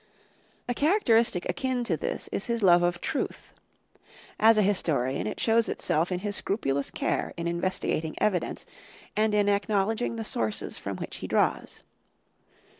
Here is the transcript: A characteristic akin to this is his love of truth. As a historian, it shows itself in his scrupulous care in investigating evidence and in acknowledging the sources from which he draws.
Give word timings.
A 0.67 0.73
characteristic 0.73 1.47
akin 1.47 1.83
to 1.83 1.95
this 1.95 2.27
is 2.31 2.45
his 2.47 2.63
love 2.63 2.81
of 2.81 3.01
truth. 3.01 3.53
As 4.39 4.57
a 4.57 4.63
historian, 4.63 5.27
it 5.27 5.39
shows 5.39 5.69
itself 5.69 6.11
in 6.11 6.21
his 6.21 6.35
scrupulous 6.35 6.89
care 6.89 7.35
in 7.37 7.45
investigating 7.47 8.15
evidence 8.17 8.65
and 9.15 9.35
in 9.35 9.47
acknowledging 9.47 10.15
the 10.15 10.25
sources 10.25 10.79
from 10.79 10.97
which 10.97 11.17
he 11.17 11.27
draws. 11.27 11.81